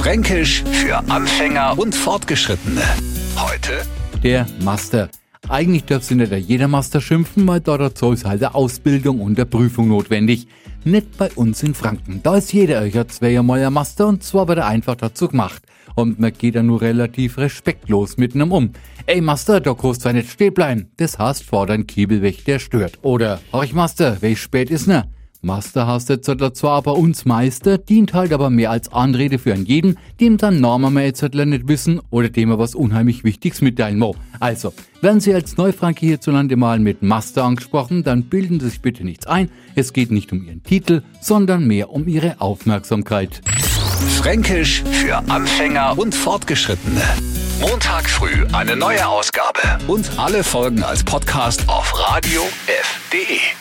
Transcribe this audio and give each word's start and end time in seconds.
Fränkisch 0.00 0.64
für 0.64 0.96
Anfänger 1.10 1.78
und 1.78 1.94
Fortgeschrittene. 1.94 2.80
Heute 3.36 3.82
der 4.22 4.46
Master. 4.64 5.10
Eigentlich 5.46 5.84
sich 6.02 6.16
nicht 6.16 6.32
jeder 6.32 6.68
Master 6.68 7.02
schimpfen, 7.02 7.46
weil 7.46 7.60
dort 7.60 7.82
dazu 7.82 8.12
ist 8.12 8.24
halt 8.24 8.42
eine 8.42 8.54
Ausbildung 8.54 9.20
und 9.20 9.38
eine 9.38 9.44
Prüfung 9.44 9.88
notwendig. 9.88 10.46
Nicht 10.84 11.18
bei 11.18 11.30
uns 11.32 11.62
in 11.62 11.74
Franken. 11.74 12.20
Da 12.22 12.38
ist 12.38 12.50
jeder 12.54 12.82
Öcher 12.82 13.08
zweimal 13.08 13.62
ein 13.62 13.74
Master 13.74 14.06
und 14.06 14.24
zwar 14.24 14.48
wird 14.48 14.60
er 14.60 14.68
einfach 14.68 14.96
dazu 14.96 15.28
gemacht. 15.28 15.62
Und 15.96 16.18
man 16.18 16.32
geht 16.32 16.54
da 16.54 16.62
nur 16.62 16.80
relativ 16.80 17.36
respektlos 17.36 18.16
mit 18.16 18.34
einem 18.34 18.52
um. 18.52 18.70
Ey 19.04 19.20
Master, 19.20 19.60
da 19.60 19.74
kannst 19.74 20.06
du 20.06 20.14
nicht 20.14 20.30
stehen 20.30 20.54
bleiben. 20.54 20.90
Das 20.96 21.18
heißt, 21.18 21.44
vor 21.44 21.66
dein 21.66 21.86
Kiebel 21.86 22.22
weg, 22.22 22.46
der 22.46 22.58
stört. 22.58 22.98
Oder, 23.02 23.38
horch 23.52 23.74
Master, 23.74 24.16
welch 24.22 24.40
spät 24.40 24.70
ist 24.70 24.86
ne? 24.86 25.10
Master 25.42 25.86
hast 25.86 26.10
jetzt 26.10 26.26
zwar 26.26 26.76
aber 26.76 26.96
uns 26.96 27.24
Meister, 27.24 27.78
dient 27.78 28.12
halt 28.12 28.32
aber 28.32 28.50
mehr 28.50 28.70
als 28.70 28.92
Anrede 28.92 29.38
für 29.38 29.54
einen 29.54 29.64
jeden, 29.64 29.96
dem 30.20 30.36
dann 30.36 30.60
Norma 30.60 30.90
mal 30.90 31.04
jetzt 31.04 31.22
nicht 31.22 31.68
wissen 31.68 32.00
oder 32.10 32.28
dem 32.28 32.50
er 32.50 32.58
was 32.58 32.74
unheimlich 32.74 33.24
Wichtiges 33.24 33.62
mitteilen 33.62 33.98
mo. 33.98 34.14
Also, 34.38 34.74
werden 35.00 35.20
Sie 35.20 35.32
als 35.32 35.56
Neufranke 35.56 36.04
hierzulande 36.04 36.56
mal 36.56 36.78
mit 36.78 37.02
Master 37.02 37.44
angesprochen, 37.44 38.04
dann 38.04 38.24
bilden 38.24 38.60
Sie 38.60 38.68
sich 38.68 38.82
bitte 38.82 39.02
nichts 39.04 39.26
ein. 39.26 39.50
Es 39.74 39.94
geht 39.94 40.10
nicht 40.10 40.30
um 40.32 40.44
Ihren 40.44 40.62
Titel, 40.62 41.02
sondern 41.22 41.66
mehr 41.66 41.90
um 41.90 42.06
Ihre 42.06 42.40
Aufmerksamkeit. 42.40 43.40
Fränkisch 44.18 44.82
für 44.90 45.16
Anfänger 45.30 45.98
und 45.98 46.14
Fortgeschrittene. 46.14 47.02
Montag 47.60 48.08
früh 48.08 48.46
eine 48.52 48.76
neue 48.76 49.06
Ausgabe 49.06 49.60
und 49.86 50.10
alle 50.18 50.44
Folgen 50.44 50.82
als 50.82 51.04
Podcast 51.04 51.66
auf 51.68 51.92
radiof.de. 51.98 53.59